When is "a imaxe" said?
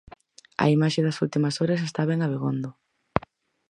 0.63-1.01